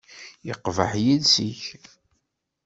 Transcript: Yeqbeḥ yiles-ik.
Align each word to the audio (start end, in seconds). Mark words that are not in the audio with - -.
Yeqbeḥ 0.47 0.91
yiles-ik. 1.05 1.63